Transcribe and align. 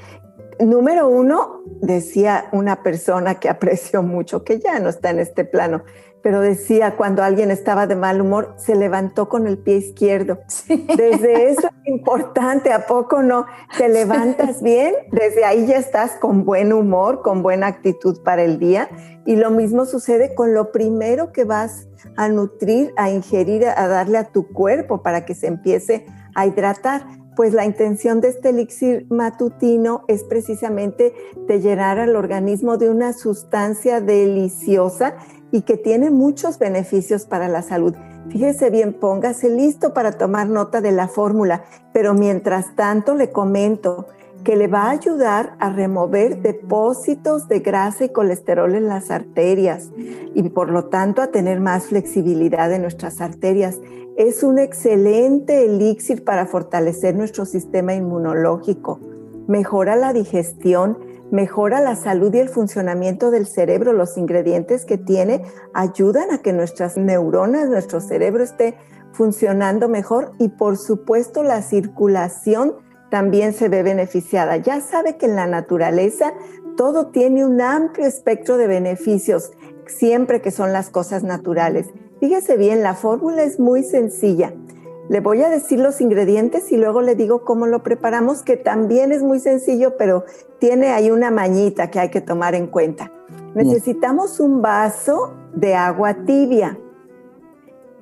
Número 0.64 1.10
uno, 1.10 1.62
decía 1.82 2.46
una 2.54 2.84
persona 2.84 3.36
que 3.36 3.50
aprecio 3.50 4.02
mucho, 4.02 4.44
que 4.44 4.60
ya 4.60 4.80
no 4.80 4.90
está 4.90 5.10
en 5.10 5.20
este 5.20 5.44
plano, 5.44 5.84
pero 6.22 6.40
decía 6.40 6.96
cuando 6.96 7.22
alguien 7.22 7.52
estaba 7.52 7.86
de 7.86 7.98
mal 7.98 8.22
humor, 8.22 8.56
se 8.58 8.76
levantó 8.76 9.28
con 9.28 9.46
el 9.46 9.58
pie 9.58 9.76
izquierdo. 9.78 10.40
Desde 10.70 11.50
eso 11.50 11.68
es 11.68 11.88
importante, 11.88 12.72
¿a 12.72 12.88
poco 12.88 13.22
no? 13.22 13.46
Te 13.78 13.90
levantas 13.90 14.62
bien, 14.62 14.96
desde 15.12 15.44
ahí 15.44 15.66
ya 15.68 15.78
estás 15.78 16.12
con 16.14 16.46
buen 16.46 16.72
humor, 16.72 17.22
con 17.22 17.44
buena 17.44 17.68
actitud 17.68 18.24
para 18.24 18.44
el 18.44 18.58
día. 18.58 18.88
Y 19.26 19.36
lo 19.36 19.52
mismo 19.52 19.86
sucede 19.86 20.34
con 20.34 20.54
lo 20.54 20.72
primero 20.72 21.34
que 21.34 21.44
vas 21.44 21.88
a 22.16 22.30
nutrir, 22.30 22.94
a 22.96 23.10
ingerir, 23.10 23.66
a 23.66 23.88
darle 23.90 24.18
a 24.18 24.32
tu 24.32 24.48
cuerpo 24.48 25.04
para 25.04 25.26
que 25.26 25.36
se 25.36 25.48
empiece 25.48 26.06
a 26.36 26.46
hidratar. 26.46 27.06
Pues 27.36 27.54
la 27.54 27.66
intención 27.66 28.22
de 28.22 28.30
este 28.30 28.50
elixir 28.50 29.08
matutino 29.10 30.04
es 30.08 30.24
precisamente 30.24 31.14
llenar 31.48 32.00
al 32.00 32.16
organismo 32.16 32.78
de 32.78 32.90
una 32.90 33.14
sustancia 33.14 34.02
deliciosa 34.02 35.16
y 35.52 35.62
que 35.62 35.78
tiene 35.78 36.10
muchos 36.10 36.60
beneficios 36.60 37.26
para 37.26 37.48
la 37.48 37.62
salud. 37.62 37.96
Fíjese 38.30 38.70
bien, 38.70 38.94
póngase 38.94 39.50
listo 39.50 39.94
para 39.94 40.14
tomar 40.14 40.48
nota 40.48 40.82
de 40.82 40.92
la 40.92 41.08
fórmula, 41.08 41.66
pero 41.92 42.14
mientras 42.14 42.76
tanto 42.76 43.16
le 43.16 43.32
comento 43.32 44.08
que 44.44 44.56
le 44.56 44.68
va 44.68 44.84
a 44.84 44.92
ayudar 44.92 45.56
a 45.60 45.70
remover 45.70 46.42
depósitos 46.42 47.48
de 47.48 47.60
grasa 47.60 48.06
y 48.06 48.10
colesterol 48.10 48.76
en 48.76 48.88
las 48.88 49.12
arterias 49.12 49.92
y 50.34 50.44
por 50.50 50.70
lo 50.70 50.86
tanto 50.86 51.22
a 51.22 51.28
tener 51.28 51.60
más 51.60 51.86
flexibilidad 51.88 52.72
en 52.72 52.82
nuestras 52.82 53.22
arterias. 53.22 53.80
Es 54.18 54.44
un 54.44 54.60
excelente 54.60 55.66
elixir 55.66 56.24
para 56.24 56.46
fortalecer 56.46 57.16
nuestro 57.16 57.46
sistema 57.46 57.94
inmunológico, 57.94 59.00
mejora 59.48 59.96
la 59.96 60.14
digestión, 60.14 61.00
mejora 61.32 61.82
la 61.82 61.96
salud 61.96 62.34
y 62.34 62.40
el 62.40 62.50
funcionamiento 62.50 63.32
del 63.32 63.48
cerebro. 63.48 63.92
Los 63.94 64.18
ingredientes 64.18 64.86
que 64.86 65.00
tiene 65.00 65.42
ayudan 65.74 66.32
a 66.32 66.40
que 66.40 66.54
nuestras 66.54 66.96
neuronas, 66.96 67.70
nuestro 67.70 68.02
cerebro 68.02 68.44
esté 68.44 68.76
funcionando 69.14 69.90
mejor 69.90 70.32
y 70.38 70.50
por 70.50 70.78
supuesto 70.78 71.44
la 71.44 71.62
circulación 71.62 72.76
también 73.14 73.54
se 73.54 73.70
ve 73.70 73.84
beneficiada. 73.84 74.58
Ya 74.58 74.82
sabe 74.82 75.18
que 75.18 75.28
en 75.28 75.36
la 75.36 75.46
naturaleza 75.46 76.34
todo 76.76 77.10
tiene 77.12 77.46
un 77.46 77.62
amplio 77.62 78.08
espectro 78.08 78.58
de 78.58 78.66
beneficios, 78.66 79.52
siempre 79.86 80.42
que 80.42 80.50
son 80.50 80.74
las 80.74 80.90
cosas 80.90 81.22
naturales. 81.22 81.92
Fíjese 82.20 82.58
bien, 82.58 82.82
la 82.82 82.96
fórmula 82.96 83.44
es 83.44 83.60
muy 83.60 83.84
sencilla. 83.84 84.52
Le 85.10 85.20
voy 85.20 85.44
a 85.44 85.50
decir 85.50 85.78
los 85.78 86.02
ingredientes 86.02 86.72
y 86.72 86.78
luego 86.78 87.04
le 87.04 87.14
digo 87.14 87.46
cómo 87.46 87.68
lo 87.68 87.84
preparamos, 87.84 88.42
que 88.42 88.58
también 88.58 89.12
es 89.12 89.22
muy 89.22 89.40
sencillo, 89.40 89.96
pero 89.96 90.24
tiene 90.58 90.88
ahí 90.88 91.12
una 91.12 91.30
mañita 91.30 91.92
que 91.92 92.00
hay 92.00 92.10
que 92.10 92.22
tomar 92.22 92.56
en 92.56 92.66
cuenta. 92.66 93.12
Necesitamos 93.54 94.40
un 94.40 94.64
vaso 94.64 95.36
de 95.54 95.76
agua 95.76 96.26
tibia, 96.26 96.80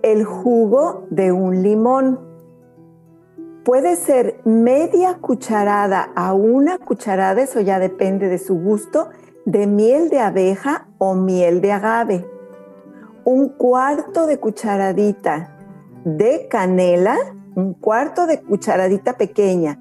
el 0.04 0.24
jugo 0.24 1.06
de 1.10 1.34
un 1.34 1.62
limón. 1.62 2.31
Puede 3.64 3.96
ser 3.96 4.42
media 4.44 5.20
cucharada 5.22 6.12
a 6.16 6.34
una 6.34 6.78
cucharada, 6.80 7.42
eso 7.42 7.60
ya 7.60 7.80
depende 7.80 8.28
de 8.28 8.40
su 8.40 8.56
gusto, 8.56 9.10
de 9.46 9.68
miel 9.68 10.10
de 10.10 10.20
abeja 10.20 10.88
o 10.98 11.14
miel 11.14 11.62
de 11.62 11.72
agave. 11.72 12.26
Un 13.24 13.50
cuarto 13.50 14.26
de 14.26 14.40
cucharadita 14.40 15.58
de 16.06 16.48
canela, 16.50 17.18
un 17.56 17.74
cuarto 17.74 18.26
de 18.26 18.42
cucharadita 18.42 19.18
pequeña 19.18 19.80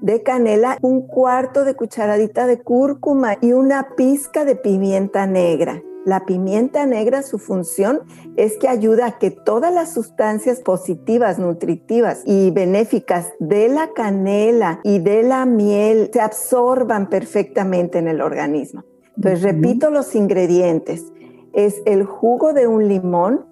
de 0.00 0.22
canela, 0.22 0.78
un 0.80 1.06
cuarto 1.06 1.64
de 1.64 1.74
cucharadita 1.74 2.46
de 2.46 2.60
cúrcuma 2.62 3.36
y 3.40 3.52
una 3.52 3.96
pizca 3.96 4.44
de 4.44 4.56
pimienta 4.56 5.26
negra. 5.26 5.82
La 6.08 6.24
pimienta 6.24 6.86
negra, 6.86 7.22
su 7.22 7.38
función 7.38 8.00
es 8.38 8.56
que 8.56 8.66
ayuda 8.66 9.04
a 9.04 9.18
que 9.18 9.30
todas 9.30 9.74
las 9.74 9.92
sustancias 9.92 10.60
positivas, 10.60 11.38
nutritivas 11.38 12.22
y 12.24 12.50
benéficas 12.50 13.34
de 13.40 13.68
la 13.68 13.92
canela 13.92 14.80
y 14.84 15.00
de 15.00 15.22
la 15.22 15.44
miel 15.44 16.08
se 16.10 16.22
absorban 16.22 17.10
perfectamente 17.10 17.98
en 17.98 18.08
el 18.08 18.22
organismo. 18.22 18.84
Entonces, 19.16 19.42
repito 19.42 19.90
los 19.90 20.14
ingredientes. 20.14 21.04
Es 21.52 21.82
el 21.84 22.04
jugo 22.04 22.54
de 22.54 22.66
un 22.66 22.88
limón, 22.88 23.44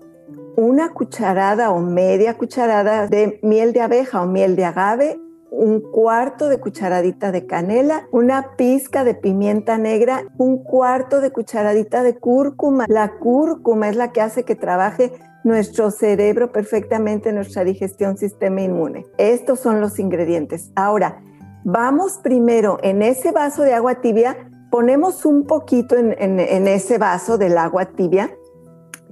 una 0.57 0.95
cucharada 0.95 1.73
o 1.73 1.81
media 1.81 2.39
cucharada 2.39 3.07
de 3.07 3.39
miel 3.43 3.75
de 3.75 3.83
abeja 3.83 4.23
o 4.23 4.27
miel 4.27 4.57
de 4.57 4.65
agave, 4.65 5.21
un 5.51 5.81
cuarto 5.81 6.49
de 6.49 6.59
cucharadita 6.59 7.33
de 7.33 7.47
canela, 7.47 8.09
una 8.13 8.57
pizca 8.57 9.05
de 9.05 9.15
pimienta 9.15 9.79
negra, 9.79 10.25
un 10.39 10.63
cuarto 10.63 11.21
de 11.21 11.31
cucharadita 11.31 12.03
de 12.03 12.17
cúrcuma. 12.17 12.85
La 12.89 13.19
cúrcuma 13.19 13.89
es 13.89 13.97
la 13.97 14.13
que 14.13 14.21
hace 14.21 14.45
que 14.45 14.55
trabaje 14.55 15.13
nuestro 15.45 15.93
cerebro 15.93 16.51
perfectamente, 16.51 17.33
nuestra 17.33 17.63
digestión, 17.63 18.19
sistema 18.19 18.63
inmune. 18.63 19.07
Estos 19.17 19.61
son 19.61 19.81
los 19.81 20.01
ingredientes. 20.01 20.73
Ahora, 20.75 21.23
vamos 21.65 22.19
primero 22.23 22.79
en 22.83 23.01
ese 23.01 23.31
vaso 23.31 23.63
de 23.63 23.73
agua 23.73 24.01
tibia, 24.01 24.37
ponemos 24.71 25.25
un 25.25 25.47
poquito 25.47 25.97
en, 25.97 26.41
ese 26.67 26.99
vaso 26.99 27.39
del 27.39 27.59
agua 27.59 27.87
tibia 27.87 28.31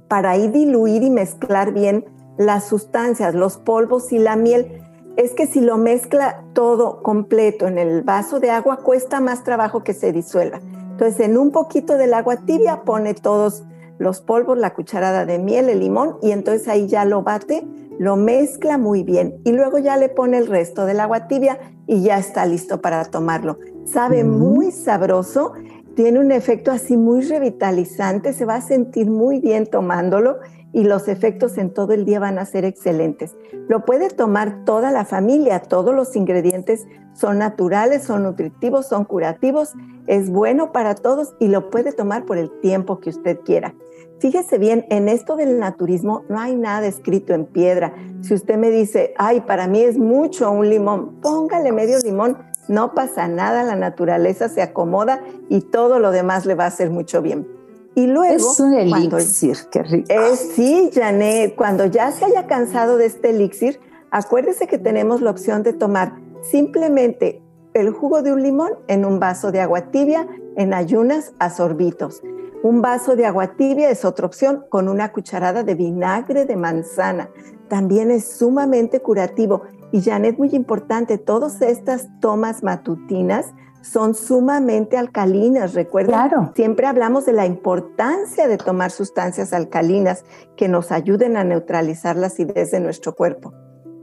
para 0.09 0.31
ahí 0.31 0.49
diluir 0.49 1.03
y 1.03 1.09
mezclar 1.09 1.73
bien 1.73 2.05
las 2.37 2.65
sustancias, 2.65 3.33
los 3.33 3.57
polvos 3.57 4.11
y 4.11 4.19
la 4.19 4.35
miel. 4.35 4.83
Es 5.17 5.33
que 5.33 5.47
si 5.47 5.61
lo 5.61 5.77
mezcla 5.77 6.43
todo 6.53 7.01
completo 7.01 7.67
en 7.67 7.77
el 7.77 8.01
vaso 8.01 8.39
de 8.39 8.51
agua, 8.51 8.77
cuesta 8.77 9.21
más 9.21 9.43
trabajo 9.43 9.83
que 9.83 9.93
se 9.93 10.11
disuelva. 10.11 10.59
Entonces, 10.91 11.19
en 11.21 11.37
un 11.37 11.51
poquito 11.51 11.97
del 11.97 12.13
agua 12.13 12.37
tibia 12.45 12.81
pone 12.81 13.13
todos 13.13 13.63
los 13.97 14.21
polvos, 14.21 14.57
la 14.57 14.73
cucharada 14.73 15.25
de 15.25 15.39
miel, 15.39 15.69
el 15.69 15.79
limón, 15.79 16.17
y 16.21 16.31
entonces 16.31 16.67
ahí 16.67 16.87
ya 16.87 17.05
lo 17.05 17.23
bate, 17.23 17.65
lo 17.97 18.17
mezcla 18.17 18.77
muy 18.77 19.03
bien. 19.03 19.39
Y 19.45 19.53
luego 19.53 19.77
ya 19.77 19.95
le 19.95 20.09
pone 20.09 20.37
el 20.37 20.47
resto 20.47 20.85
del 20.85 20.99
agua 20.99 21.27
tibia 21.27 21.59
y 21.87 22.01
ya 22.01 22.17
está 22.17 22.45
listo 22.45 22.81
para 22.81 23.05
tomarlo. 23.05 23.57
Sabe 23.85 24.23
muy 24.23 24.71
sabroso 24.71 25.53
tiene 25.95 26.19
un 26.19 26.31
efecto 26.31 26.71
así 26.71 26.97
muy 26.97 27.21
revitalizante, 27.21 28.33
se 28.33 28.45
va 28.45 28.55
a 28.55 28.61
sentir 28.61 29.09
muy 29.09 29.39
bien 29.39 29.65
tomándolo 29.65 30.39
y 30.75 30.83
los 30.83 31.07
efectos 31.07 31.57
en 31.57 31.73
todo 31.73 31.93
el 31.93 32.03
día 32.03 32.19
van 32.19 32.37
a 32.37 32.45
ser 32.45 32.65
excelentes. 32.65 33.33
Lo 33.69 33.85
puede 33.85 34.09
tomar 34.09 34.65
toda 34.65 34.91
la 34.91 35.05
familia, 35.05 35.61
todos 35.61 35.95
los 35.95 36.17
ingredientes 36.17 36.85
son 37.13 37.37
naturales, 37.37 38.03
son 38.03 38.23
nutritivos, 38.23 38.85
son 38.85 39.05
curativos, 39.05 39.71
es 40.05 40.29
bueno 40.29 40.73
para 40.73 40.93
todos 40.93 41.33
y 41.39 41.47
lo 41.47 41.69
puede 41.69 41.93
tomar 41.93 42.25
por 42.25 42.37
el 42.37 42.51
tiempo 42.59 42.99
que 42.99 43.09
usted 43.09 43.39
quiera. 43.45 43.73
Fíjese 44.19 44.57
bien, 44.57 44.85
en 44.89 45.07
esto 45.07 45.37
del 45.37 45.59
naturismo 45.59 46.25
no 46.27 46.41
hay 46.41 46.57
nada 46.57 46.85
escrito 46.87 47.33
en 47.33 47.45
piedra. 47.45 47.93
Si 48.19 48.33
usted 48.33 48.57
me 48.57 48.69
dice, 48.69 49.13
ay, 49.17 49.39
para 49.39 49.69
mí 49.69 49.79
es 49.79 49.97
mucho 49.97 50.51
un 50.51 50.69
limón, 50.69 51.21
póngale 51.21 51.71
medio 51.71 51.99
limón, 51.99 52.37
no 52.67 52.93
pasa 52.93 53.29
nada, 53.29 53.63
la 53.63 53.77
naturaleza 53.77 54.49
se 54.49 54.61
acomoda 54.61 55.21
y 55.47 55.61
todo 55.61 55.99
lo 55.99 56.11
demás 56.11 56.45
le 56.45 56.55
va 56.55 56.65
a 56.65 56.67
hacer 56.67 56.89
mucho 56.89 57.21
bien. 57.21 57.54
Y 57.95 58.07
luego... 58.07 58.35
Es 58.35 58.59
un 58.59 58.73
elixir, 58.73 59.57
qué 59.71 59.83
rico. 59.83 60.13
sí, 60.53 60.91
Janet, 60.93 61.55
cuando 61.55 61.85
ya 61.85 62.11
se 62.11 62.25
haya 62.25 62.45
cansado 62.45 62.97
de 62.97 63.05
este 63.05 63.29
elixir, 63.29 63.79
acuérdese 64.11 64.67
que 64.67 64.77
tenemos 64.77 65.21
la 65.21 65.31
opción 65.31 65.63
de 65.63 65.73
tomar 65.73 66.13
simplemente 66.41 67.41
el 67.73 67.91
jugo 67.91 68.21
de 68.21 68.33
un 68.33 68.43
limón 68.43 68.71
en 68.87 69.05
un 69.05 69.19
vaso 69.19 69.51
de 69.51 69.61
agua 69.61 69.91
tibia 69.91 70.27
en 70.55 70.73
ayunas 70.73 71.33
a 71.39 71.49
sorbitos. 71.49 72.21
Un 72.63 72.81
vaso 72.81 73.15
de 73.15 73.25
agua 73.25 73.55
tibia 73.55 73.89
es 73.89 74.05
otra 74.05 74.25
opción 74.25 74.65
con 74.69 74.89
una 74.89 75.11
cucharada 75.11 75.63
de 75.63 75.75
vinagre 75.75 76.45
de 76.45 76.55
manzana. 76.55 77.29
También 77.67 78.11
es 78.11 78.37
sumamente 78.37 79.01
curativo 79.01 79.63
y 79.91 80.01
Janet, 80.01 80.37
muy 80.37 80.49
importante, 80.53 81.17
todas 81.17 81.61
estas 81.61 82.07
tomas 82.19 82.63
matutinas 82.63 83.53
son 83.85 84.15
sumamente 84.15 84.97
alcalinas. 84.97 85.73
Recuerda, 85.73 86.51
siempre 86.55 86.87
hablamos 86.87 87.25
de 87.25 87.33
la 87.33 87.45
importancia 87.45 88.47
de 88.47 88.57
tomar 88.57 88.91
sustancias 88.91 89.53
alcalinas 89.53 90.25
que 90.55 90.67
nos 90.67 90.91
ayuden 90.91 91.37
a 91.37 91.43
neutralizar 91.43 92.15
la 92.15 92.27
acidez 92.27 92.71
de 92.71 92.79
nuestro 92.79 93.13
cuerpo. 93.13 93.53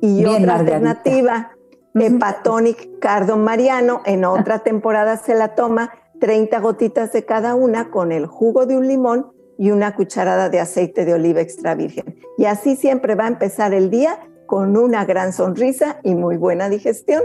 Y 0.00 0.24
otra 0.24 0.56
alternativa, 0.56 1.52
Hepatonic 1.94 2.98
Cardon 3.00 3.42
Mariano, 3.42 4.02
en 4.04 4.24
otra 4.24 4.60
temporada 4.60 5.16
se 5.16 5.34
la 5.34 5.54
toma 5.54 5.92
30 6.20 6.60
gotitas 6.60 7.12
de 7.12 7.24
cada 7.24 7.54
una 7.54 7.90
con 7.90 8.12
el 8.12 8.26
jugo 8.26 8.66
de 8.66 8.76
un 8.76 8.86
limón 8.86 9.32
y 9.58 9.70
una 9.70 9.94
cucharada 9.94 10.48
de 10.48 10.60
aceite 10.60 11.04
de 11.04 11.14
oliva 11.14 11.40
extra 11.40 11.74
virgen. 11.74 12.16
Y 12.38 12.44
así 12.44 12.76
siempre 12.76 13.14
va 13.14 13.24
a 13.24 13.28
empezar 13.28 13.74
el 13.74 13.90
día 13.90 14.18
con 14.46 14.76
una 14.76 15.04
gran 15.04 15.32
sonrisa 15.32 15.98
y 16.02 16.14
muy 16.14 16.36
buena 16.36 16.68
digestión. 16.68 17.22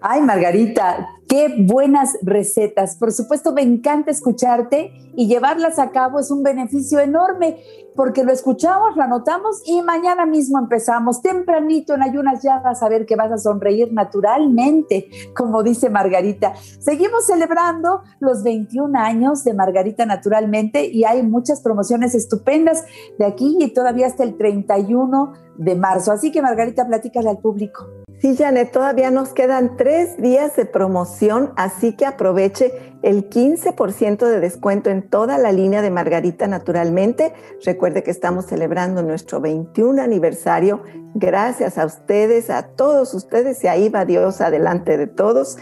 Ay, 0.00 0.20
Margarita, 0.20 1.08
qué 1.34 1.52
buenas 1.58 2.16
recetas. 2.22 2.94
Por 2.94 3.10
supuesto, 3.10 3.52
me 3.52 3.62
encanta 3.62 4.12
escucharte 4.12 4.92
y 5.16 5.26
llevarlas 5.26 5.80
a 5.80 5.90
cabo 5.90 6.20
es 6.20 6.30
un 6.30 6.44
beneficio 6.44 7.00
enorme 7.00 7.56
porque 7.96 8.22
lo 8.22 8.30
escuchamos, 8.30 8.94
lo 8.94 9.02
anotamos 9.02 9.60
y 9.66 9.82
mañana 9.82 10.26
mismo 10.26 10.60
empezamos. 10.60 11.22
Tempranito 11.22 11.92
en 11.94 12.04
ayunas 12.04 12.40
ya 12.40 12.60
vas 12.60 12.84
a 12.84 12.88
ver 12.88 13.04
que 13.04 13.16
vas 13.16 13.32
a 13.32 13.38
sonreír 13.38 13.92
naturalmente, 13.92 15.08
como 15.34 15.64
dice 15.64 15.90
Margarita. 15.90 16.54
Seguimos 16.78 17.26
celebrando 17.26 18.02
los 18.20 18.44
21 18.44 18.96
años 18.96 19.42
de 19.42 19.54
Margarita 19.54 20.06
Naturalmente 20.06 20.86
y 20.86 21.02
hay 21.02 21.24
muchas 21.24 21.62
promociones 21.62 22.14
estupendas 22.14 22.84
de 23.18 23.24
aquí 23.24 23.56
y 23.58 23.74
todavía 23.74 24.06
hasta 24.06 24.22
el 24.22 24.36
31 24.36 25.32
de 25.56 25.74
marzo. 25.74 26.12
Así 26.12 26.30
que 26.30 26.42
Margarita, 26.42 26.86
platícale 26.86 27.28
al 27.28 27.38
público. 27.38 28.03
Sí, 28.20 28.36
Janet, 28.36 28.72
todavía 28.72 29.10
nos 29.10 29.30
quedan 29.30 29.76
tres 29.76 30.16
días 30.16 30.56
de 30.56 30.64
promoción, 30.64 31.52
así 31.56 31.94
que 31.94 32.06
aproveche 32.06 32.72
el 33.02 33.28
15% 33.28 34.26
de 34.26 34.40
descuento 34.40 34.88
en 34.88 35.02
toda 35.02 35.36
la 35.36 35.52
línea 35.52 35.82
de 35.82 35.90
Margarita 35.90 36.46
Naturalmente. 36.46 37.34
Recuerde 37.64 38.02
que 38.02 38.10
estamos 38.10 38.46
celebrando 38.46 39.02
nuestro 39.02 39.40
21 39.40 40.00
aniversario. 40.00 40.82
Gracias 41.14 41.76
a 41.76 41.84
ustedes, 41.84 42.48
a 42.48 42.68
todos 42.68 43.12
ustedes, 43.12 43.62
y 43.62 43.66
ahí 43.66 43.90
va 43.90 44.06
Dios 44.06 44.40
adelante 44.40 44.96
de 44.96 45.06
todos. 45.06 45.58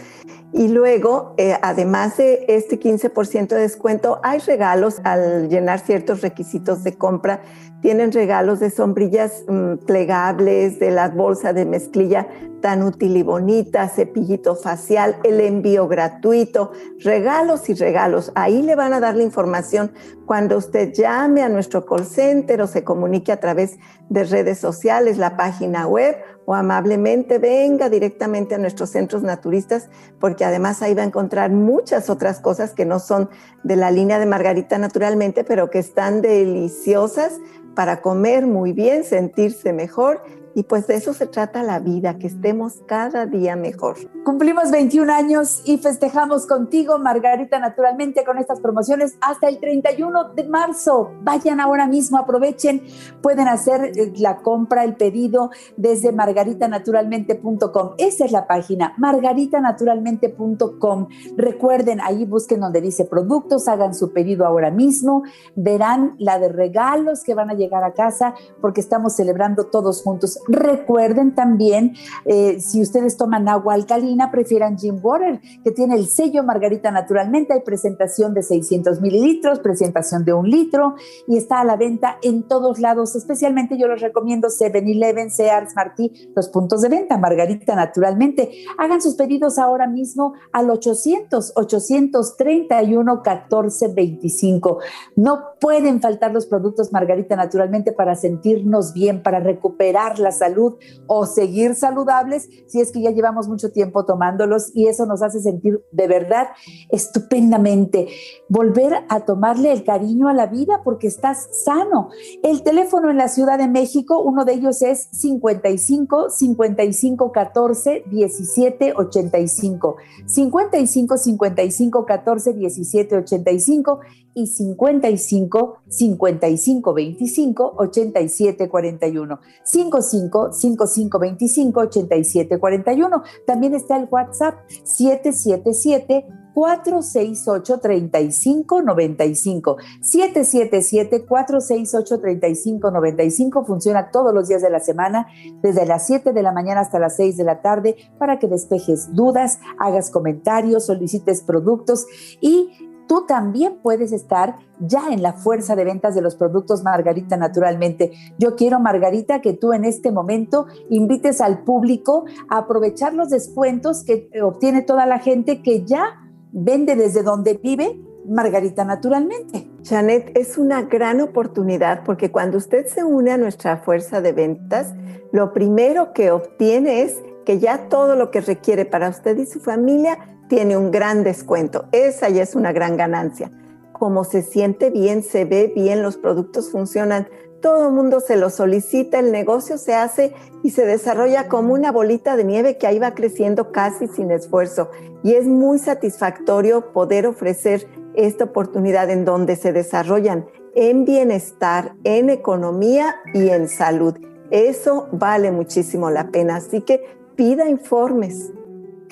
Y 0.53 0.67
luego, 0.67 1.33
eh, 1.37 1.57
además 1.63 2.17
de 2.17 2.45
este 2.47 2.79
15% 2.79 3.55
de 3.55 3.61
descuento, 3.61 4.19
hay 4.21 4.37
regalos 4.39 5.01
al 5.03 5.49
llenar 5.49 5.79
ciertos 5.79 6.21
requisitos 6.21 6.83
de 6.83 6.95
compra. 6.95 7.41
Tienen 7.81 8.11
regalos 8.11 8.59
de 8.59 8.69
sombrillas 8.69 9.43
mm, 9.47 9.85
plegables, 9.87 10.79
de 10.79 10.91
la 10.91 11.09
bolsa 11.09 11.53
de 11.53 11.65
mezclilla 11.65 12.27
tan 12.63 12.81
útil 12.81 13.17
y 13.17 13.23
bonita, 13.23 13.89
cepillito 13.89 14.55
facial, 14.55 15.17
el 15.25 15.41
envío 15.41 15.89
gratuito, 15.89 16.71
regalos 16.99 17.69
y 17.69 17.73
regalos. 17.73 18.31
Ahí 18.35 18.61
le 18.61 18.75
van 18.75 18.93
a 18.93 19.01
dar 19.01 19.17
la 19.17 19.23
información 19.23 19.91
cuando 20.25 20.55
usted 20.55 20.93
llame 20.93 21.43
a 21.43 21.49
nuestro 21.49 21.85
call 21.85 22.05
center 22.05 22.61
o 22.61 22.67
se 22.67 22.85
comunique 22.85 23.33
a 23.33 23.41
través 23.41 23.77
de 24.07 24.23
redes 24.23 24.59
sociales, 24.59 25.17
la 25.17 25.35
página 25.35 25.87
web 25.87 26.15
o 26.45 26.53
amablemente 26.53 27.37
venga 27.37 27.89
directamente 27.89 28.55
a 28.55 28.59
nuestros 28.59 28.91
centros 28.91 29.23
naturistas, 29.23 29.89
porque 30.21 30.45
además 30.45 30.81
ahí 30.81 30.93
va 30.93 31.01
a 31.01 31.07
encontrar 31.07 31.51
muchas 31.51 32.09
otras 32.09 32.39
cosas 32.39 32.71
que 32.71 32.85
no 32.85 32.99
son 32.99 33.29
de 33.65 33.75
la 33.75 33.91
línea 33.91 34.19
de 34.19 34.25
Margarita 34.25 34.77
naturalmente, 34.77 35.43
pero 35.43 35.69
que 35.69 35.79
están 35.79 36.21
deliciosas 36.21 37.41
para 37.75 38.01
comer 38.01 38.45
muy 38.45 38.71
bien, 38.71 39.03
sentirse 39.03 39.73
mejor 39.73 40.21
y 40.55 40.63
pues 40.63 40.87
de 40.87 40.95
eso 40.95 41.13
se 41.13 41.27
trata 41.27 41.63
la 41.63 41.79
vida, 41.79 42.17
que 42.17 42.27
estemos 42.27 42.81
cada 42.85 43.25
día 43.25 43.55
mejor. 43.55 43.95
Cumplimos 44.23 44.71
21 44.71 45.11
años 45.11 45.61
y 45.65 45.77
festejamos 45.77 46.45
contigo, 46.45 46.99
Margarita, 46.99 47.59
naturalmente 47.59 48.23
con 48.23 48.37
estas 48.37 48.59
promociones 48.59 49.15
hasta 49.21 49.49
el 49.49 49.59
31 49.59 50.33
de 50.35 50.43
marzo. 50.45 51.11
Vayan 51.21 51.59
ahora 51.59 51.87
mismo, 51.87 52.17
aprovechen, 52.17 52.83
pueden 53.21 53.47
hacer 53.47 53.91
eh, 53.95 54.13
la 54.17 54.37
compra, 54.37 54.83
el 54.83 54.95
pedido 54.95 55.51
desde 55.77 56.11
margaritanaturalmente.com. 56.11 57.91
Esa 57.97 58.25
es 58.25 58.31
la 58.31 58.47
página, 58.47 58.93
margaritanaturalmente.com. 58.97 61.07
Recuerden, 61.35 62.01
ahí 62.01 62.25
busquen 62.25 62.59
donde 62.59 62.81
dice 62.81 63.05
productos, 63.05 63.67
hagan 63.67 63.95
su 63.95 64.13
pedido 64.13 64.45
ahora 64.45 64.71
mismo, 64.71 65.23
verán 65.55 66.15
la 66.19 66.39
de 66.39 66.49
regalos 66.49 67.23
que 67.23 67.33
van 67.33 67.49
a 67.49 67.53
llegar 67.53 67.83
a 67.83 67.93
casa 67.93 68.35
porque 68.61 68.81
estamos 68.81 69.15
celebrando 69.15 69.65
todos 69.65 70.03
juntos 70.03 70.39
Recuerden 70.47 71.35
también, 71.35 71.93
eh, 72.25 72.59
si 72.59 72.81
ustedes 72.81 73.17
toman 73.17 73.47
agua 73.47 73.73
alcalina, 73.73 74.31
prefieran 74.31 74.77
Jim 74.77 74.99
Water, 75.01 75.39
que 75.63 75.71
tiene 75.71 75.95
el 75.95 76.07
sello 76.07 76.43
Margarita 76.43 76.91
Naturalmente. 76.91 77.53
Hay 77.53 77.61
presentación 77.61 78.33
de 78.33 78.43
600 78.43 79.01
mililitros, 79.01 79.59
presentación 79.59 80.25
de 80.25 80.33
un 80.33 80.49
litro 80.49 80.95
y 81.27 81.37
está 81.37 81.61
a 81.61 81.63
la 81.63 81.77
venta 81.77 82.17
en 82.21 82.43
todos 82.43 82.79
lados. 82.79 83.15
Especialmente 83.15 83.77
yo 83.77 83.87
los 83.87 84.01
recomiendo 84.01 84.49
7-Eleven, 84.49 85.31
Sears, 85.31 85.75
Martí, 85.75 86.11
los 86.35 86.49
puntos 86.49 86.81
de 86.81 86.89
venta 86.89 87.17
Margarita 87.17 87.75
Naturalmente. 87.75 88.51
Hagan 88.77 89.01
sus 89.01 89.15
pedidos 89.15 89.57
ahora 89.57 89.87
mismo 89.87 90.33
al 90.51 90.69
800 90.69 91.53
831 91.55 93.15
1425. 93.15 94.79
No 95.15 95.39
pueden 95.59 96.01
faltar 96.01 96.31
los 96.33 96.45
productos 96.45 96.91
Margarita 96.91 97.35
Naturalmente 97.35 97.91
para 97.91 98.15
sentirnos 98.15 98.93
bien, 98.93 99.23
para 99.23 99.39
recuperar 99.39 100.19
la 100.19 100.31
salud 100.33 100.75
o 101.07 101.25
seguir 101.25 101.75
saludables 101.75 102.49
si 102.67 102.81
es 102.81 102.91
que 102.91 103.01
ya 103.01 103.11
llevamos 103.11 103.47
mucho 103.47 103.71
tiempo 103.71 104.05
tomándolos 104.05 104.71
y 104.73 104.87
eso 104.87 105.05
nos 105.05 105.21
hace 105.21 105.39
sentir 105.39 105.81
de 105.91 106.07
verdad 106.07 106.47
estupendamente. 106.89 108.07
Volver 108.49 109.05
a 109.09 109.21
tomarle 109.21 109.71
el 109.71 109.83
cariño 109.83 110.27
a 110.27 110.33
la 110.33 110.47
vida 110.47 110.81
porque 110.83 111.07
estás 111.07 111.47
sano. 111.63 112.09
El 112.43 112.63
teléfono 112.63 113.09
en 113.09 113.17
la 113.17 113.27
Ciudad 113.27 113.57
de 113.57 113.67
México, 113.67 114.19
uno 114.21 114.45
de 114.45 114.53
ellos 114.53 114.81
es 114.81 115.09
55 115.11 116.29
55 116.29 117.31
14 117.31 118.03
17 118.07 118.93
85. 118.95 119.95
55 120.25 121.17
55 121.17 122.05
14 122.05 122.53
17 122.53 123.17
85 123.17 123.99
y 124.35 124.47
55 124.47 125.77
55 125.87 126.93
25 126.93 127.73
87 127.77 128.69
41. 128.69 129.39
55 129.63 129.93
55 130.31 131.19
25 131.19 131.79
87 131.79 132.59
41. 132.59 133.23
También 133.45 133.73
está 133.73 133.97
el 133.97 134.07
WhatsApp 134.09 134.55
777 134.83 136.25
468 136.53 137.79
3595 137.79 139.77
777 140.01 141.25
468 141.25 142.19
3595 142.19 143.65
funciona 143.65 144.11
todos 144.11 144.33
los 144.33 144.47
días 144.47 144.61
de 144.61 144.69
la 144.69 144.79
semana 144.79 145.27
desde 145.61 145.85
las 145.85 146.05
7 146.07 146.31
de 146.31 146.43
la 146.43 146.51
mañana 146.51 146.81
hasta 146.81 146.99
las 146.99 147.15
6 147.15 147.37
de 147.37 147.43
la 147.43 147.61
tarde 147.61 147.95
para 148.19 148.39
que 148.39 148.47
despejes 148.47 149.13
dudas, 149.13 149.59
hagas 149.79 150.09
comentarios, 150.11 150.85
solicites 150.85 151.41
productos 151.41 152.05
y 152.39 152.92
tú 153.07 153.25
también 153.25 153.79
puedes 153.81 154.11
estar 154.11 154.57
ya 154.79 155.09
en 155.11 155.21
la 155.21 155.33
fuerza 155.33 155.75
de 155.75 155.85
ventas 155.85 156.15
de 156.15 156.21
los 156.21 156.35
productos 156.35 156.83
Margarita 156.83 157.37
naturalmente. 157.37 158.11
Yo 158.37 158.55
quiero, 158.55 158.79
Margarita, 158.79 159.41
que 159.41 159.53
tú 159.53 159.73
en 159.73 159.85
este 159.85 160.11
momento 160.11 160.67
invites 160.89 161.41
al 161.41 161.63
público 161.63 162.25
a 162.49 162.59
aprovechar 162.59 163.13
los 163.13 163.29
descuentos 163.29 164.03
que 164.03 164.29
obtiene 164.41 164.81
toda 164.81 165.05
la 165.05 165.19
gente 165.19 165.61
que 165.61 165.85
ya 165.85 166.19
vende 166.51 166.95
desde 166.95 167.23
donde 167.23 167.55
vive 167.55 167.99
Margarita 168.25 168.85
naturalmente. 168.85 169.69
Janet, 169.83 170.31
es 170.35 170.57
una 170.57 170.83
gran 170.83 171.21
oportunidad 171.21 172.03
porque 172.05 172.31
cuando 172.31 172.57
usted 172.57 172.85
se 172.87 173.03
une 173.03 173.31
a 173.31 173.37
nuestra 173.37 173.77
fuerza 173.77 174.21
de 174.21 174.31
ventas, 174.31 174.93
lo 175.31 175.53
primero 175.53 176.13
que 176.13 176.31
obtiene 176.31 177.01
es 177.01 177.21
que 177.45 177.59
ya 177.59 177.89
todo 177.89 178.15
lo 178.15 178.31
que 178.31 178.41
requiere 178.41 178.85
para 178.85 179.09
usted 179.09 179.37
y 179.37 179.45
su 179.45 179.59
familia 179.59 180.17
tiene 180.53 180.77
un 180.77 180.91
gran 180.91 181.23
descuento. 181.23 181.85
Esa 181.91 182.29
ya 182.29 182.43
es 182.43 182.53
una 182.53 182.71
gran 182.71 182.95
ganancia. 182.95 183.49
Como 183.91 184.23
se 184.23 184.43
siente 184.43 184.91
bien, 184.91 185.23
se 185.23 185.45
ve 185.45 185.73
bien, 185.75 186.03
los 186.03 186.15
productos 186.15 186.69
funcionan, 186.69 187.27
todo 187.59 187.87
el 187.87 187.93
mundo 187.93 188.19
se 188.19 188.35
lo 188.35 188.51
solicita, 188.51 189.17
el 189.17 189.31
negocio 189.31 189.79
se 189.79 189.95
hace 189.95 190.35
y 190.61 190.69
se 190.69 190.85
desarrolla 190.85 191.47
como 191.47 191.73
una 191.73 191.91
bolita 191.91 192.35
de 192.35 192.43
nieve 192.43 192.77
que 192.77 192.85
ahí 192.85 192.99
va 192.99 193.15
creciendo 193.15 193.71
casi 193.71 194.05
sin 194.07 194.29
esfuerzo. 194.29 194.91
Y 195.23 195.33
es 195.33 195.47
muy 195.47 195.79
satisfactorio 195.79 196.93
poder 196.93 197.25
ofrecer 197.25 197.87
esta 198.13 198.43
oportunidad 198.43 199.09
en 199.09 199.25
donde 199.25 199.55
se 199.55 199.73
desarrollan 199.73 200.45
en 200.75 201.03
bienestar, 201.03 201.95
en 202.03 202.29
economía 202.29 203.15
y 203.33 203.49
en 203.49 203.67
salud. 203.67 204.19
Eso 204.51 205.07
vale 205.13 205.51
muchísimo 205.51 206.11
la 206.11 206.27
pena. 206.27 206.57
Así 206.57 206.81
que 206.81 207.01
pida 207.35 207.67
informes 207.67 208.51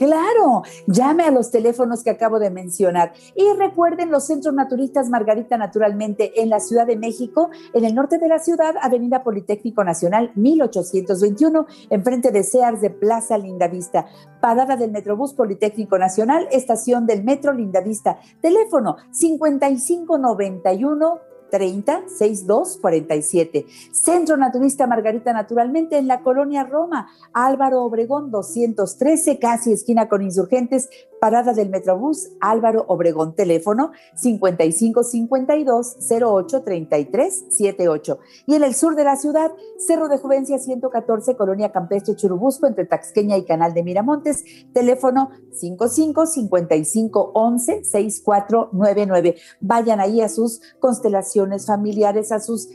Claro, 0.02 0.64
llame 0.88 1.26
a 1.26 1.32
los 1.32 1.52
teléfonos 1.52 2.04
que 2.04 2.10
acabo 2.10 2.40
de 2.40 2.50
mencionar. 2.50 3.14
Y 3.36 3.48
recuerden 3.56 4.10
los 4.10 4.26
centros 4.26 4.52
naturistas 4.52 5.10
Margarita 5.10 5.58
Naturalmente 5.58 6.42
en 6.42 6.50
la 6.50 6.60
Ciudad 6.60 6.88
de 6.88 6.98
México, 6.98 7.52
en 7.72 7.86
el 7.86 7.94
norte 7.94 8.18
de 8.18 8.28
la 8.28 8.40
ciudad, 8.40 8.74
Avenida 8.82 9.22
Politécnico 9.22 9.84
Nacional 9.84 10.32
1821, 10.34 11.68
enfrente 11.92 12.32
de 12.32 12.42
Sears 12.42 12.82
de 12.82 12.90
Plaza 12.90 13.38
Lindavista. 13.38 14.08
Parada 14.42 14.76
del 14.76 14.90
Metrobús 14.90 15.36
Politécnico 15.36 16.00
Nacional, 16.00 16.48
estación 16.50 17.06
del 17.06 17.24
Metro 17.24 17.54
Lindavista. 17.54 18.18
Teléfono 18.42 18.98
5591 19.12 21.31
30 21.52 22.06
62 22.08 22.80
47. 22.82 23.68
Centro 23.92 24.38
Naturista 24.38 24.88
Margarita 24.88 25.34
Naturalmente 25.34 26.00
en 26.00 26.08
la 26.08 26.22
colonia 26.22 26.64
Roma, 26.64 27.10
Álvaro 27.34 27.84
Obregón 27.84 28.32
213, 28.32 29.38
casi 29.38 29.74
esquina 29.74 30.10
con 30.10 30.24
insurgentes, 30.24 30.90
parada 31.22 31.54
del 31.54 31.70
Metrobús 31.70 32.32
Álvaro 32.40 32.84
Obregón, 32.88 33.36
teléfono 33.36 33.92
55 34.16 35.04
52 35.04 35.98
08 36.10 36.64
33 36.64 37.46
78. 37.48 38.20
Y 38.48 38.56
en 38.56 38.64
el 38.64 38.74
sur 38.74 38.96
de 38.96 39.04
la 39.04 39.16
ciudad, 39.16 39.52
Cerro 39.78 40.10
de 40.10 40.18
Juvencia 40.18 40.58
114, 40.58 41.36
colonia 41.36 41.72
Campestre 41.72 42.16
Churubusco, 42.16 42.66
entre 42.66 42.88
Taxqueña 42.88 43.38
y 43.38 43.46
Canal 43.46 43.76
de 43.76 43.84
Miramontes, 43.84 44.44
teléfono 44.74 45.30
55 45.52 46.26
55 46.26 47.32
11 47.36 47.84
6499. 47.84 49.36
Vayan 49.60 50.00
ahí 50.00 50.22
a 50.22 50.30
sus 50.30 50.60
constelaciones 50.80 51.68
familiares, 51.68 52.32
a 52.32 52.40
sus, 52.40 52.68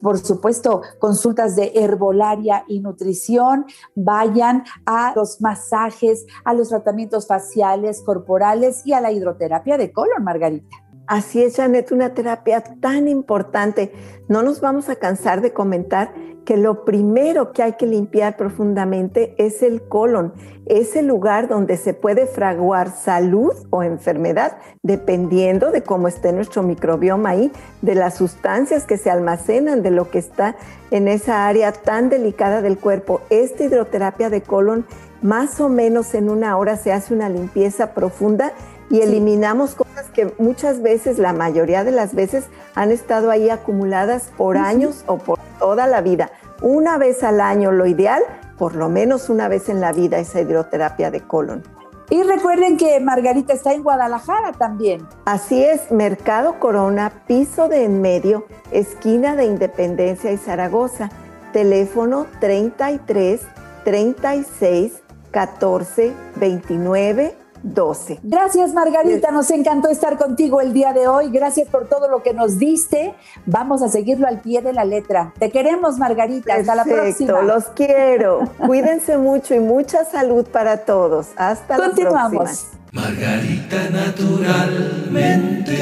por 0.00 0.18
supuesto, 0.18 0.82
consultas 0.98 1.56
de 1.56 1.72
herbolaria 1.74 2.64
y 2.68 2.80
nutrición, 2.80 3.66
vayan 3.94 4.64
a 4.86 5.12
los 5.14 5.40
masajes, 5.40 6.26
a 6.44 6.54
los 6.54 6.68
tratamientos 6.68 7.26
faciales, 7.26 8.02
corporales 8.02 8.82
y 8.86 8.92
a 8.92 9.00
la 9.00 9.12
hidroterapia 9.12 9.76
de 9.76 9.92
colon, 9.92 10.24
Margarita. 10.24 10.87
Así 11.08 11.42
es, 11.42 11.56
Janet, 11.56 11.90
una 11.90 12.12
terapia 12.12 12.60
tan 12.60 13.08
importante. 13.08 13.92
No 14.28 14.42
nos 14.42 14.60
vamos 14.60 14.90
a 14.90 14.96
cansar 14.96 15.40
de 15.40 15.54
comentar 15.54 16.12
que 16.44 16.58
lo 16.58 16.84
primero 16.84 17.52
que 17.52 17.62
hay 17.62 17.72
que 17.72 17.86
limpiar 17.86 18.36
profundamente 18.36 19.34
es 19.38 19.62
el 19.62 19.80
colon, 19.88 20.34
es 20.66 20.96
el 20.96 21.06
lugar 21.06 21.48
donde 21.48 21.78
se 21.78 21.94
puede 21.94 22.26
fraguar 22.26 22.90
salud 22.90 23.54
o 23.70 23.82
enfermedad, 23.82 24.58
dependiendo 24.82 25.70
de 25.70 25.82
cómo 25.82 26.08
esté 26.08 26.30
nuestro 26.34 26.62
microbioma 26.62 27.30
ahí, 27.30 27.52
de 27.80 27.94
las 27.94 28.16
sustancias 28.16 28.84
que 28.84 28.98
se 28.98 29.10
almacenan, 29.10 29.82
de 29.82 29.90
lo 29.90 30.10
que 30.10 30.18
está 30.18 30.56
en 30.90 31.08
esa 31.08 31.46
área 31.46 31.72
tan 31.72 32.10
delicada 32.10 32.60
del 32.60 32.76
cuerpo. 32.76 33.22
Esta 33.30 33.64
hidroterapia 33.64 34.28
de 34.28 34.42
colon, 34.42 34.84
más 35.22 35.58
o 35.58 35.70
menos 35.70 36.14
en 36.14 36.28
una 36.28 36.58
hora 36.58 36.76
se 36.76 36.92
hace 36.92 37.14
una 37.14 37.30
limpieza 37.30 37.94
profunda 37.94 38.52
y 38.90 39.00
eliminamos 39.00 39.74
cosas 39.74 40.06
que 40.12 40.32
muchas 40.38 40.82
veces, 40.82 41.18
la 41.18 41.32
mayoría 41.32 41.84
de 41.84 41.92
las 41.92 42.14
veces, 42.14 42.44
han 42.74 42.90
estado 42.90 43.30
ahí 43.30 43.50
acumuladas 43.50 44.30
por 44.36 44.56
años 44.56 45.04
o 45.06 45.18
por 45.18 45.38
toda 45.58 45.86
la 45.86 46.00
vida. 46.00 46.30
Una 46.62 46.98
vez 46.98 47.22
al 47.22 47.40
año, 47.40 47.72
lo 47.72 47.86
ideal, 47.86 48.22
por 48.56 48.74
lo 48.74 48.88
menos 48.88 49.28
una 49.28 49.48
vez 49.48 49.68
en 49.68 49.80
la 49.80 49.92
vida, 49.92 50.18
esa 50.18 50.40
hidroterapia 50.40 51.10
de 51.10 51.20
colon. 51.20 51.62
Y 52.10 52.22
recuerden 52.22 52.78
que 52.78 52.98
Margarita 53.00 53.52
está 53.52 53.74
en 53.74 53.82
Guadalajara 53.82 54.52
también. 54.52 55.06
Así 55.26 55.62
es, 55.62 55.90
Mercado 55.90 56.58
Corona, 56.58 57.12
piso 57.26 57.68
de 57.68 57.84
en 57.84 58.00
medio, 58.00 58.46
esquina 58.70 59.36
de 59.36 59.44
Independencia 59.44 60.32
y 60.32 60.38
Zaragoza. 60.38 61.10
Teléfono 61.52 62.26
33 62.40 63.40
36 63.84 65.02
14 65.30 66.12
29 66.36 67.36
12. 67.62 68.20
Gracias 68.22 68.72
Margarita, 68.72 69.30
nos 69.30 69.50
encantó 69.50 69.88
estar 69.88 70.18
contigo 70.18 70.60
el 70.60 70.72
día 70.72 70.92
de 70.92 71.08
hoy. 71.08 71.30
Gracias 71.30 71.68
por 71.68 71.88
todo 71.88 72.08
lo 72.08 72.22
que 72.22 72.34
nos 72.34 72.58
diste. 72.58 73.14
Vamos 73.46 73.82
a 73.82 73.88
seguirlo 73.88 74.26
al 74.26 74.40
pie 74.40 74.62
de 74.62 74.72
la 74.72 74.84
letra. 74.84 75.32
Te 75.38 75.50
queremos 75.50 75.98
Margarita, 75.98 76.54
hasta 76.54 76.74
la 76.74 76.84
próxima. 76.84 77.42
Los 77.42 77.66
quiero. 77.66 78.48
Cuídense 78.66 79.18
mucho 79.18 79.54
y 79.54 79.60
mucha 79.60 80.04
salud 80.04 80.46
para 80.46 80.84
todos. 80.84 81.28
Hasta 81.36 81.78
la 81.78 81.90
próxima. 81.90 82.44
Margarita 82.92 83.90
naturalmente. 83.90 85.76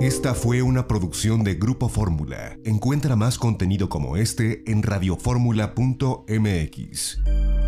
Esta 0.00 0.34
fue 0.34 0.62
una 0.62 0.88
producción 0.88 1.44
de 1.44 1.56
Grupo 1.56 1.90
Fórmula. 1.90 2.56
Encuentra 2.64 3.16
más 3.16 3.38
contenido 3.38 3.90
como 3.90 4.16
este 4.16 4.62
en 4.70 4.82
radioformula.mx. 4.82 7.59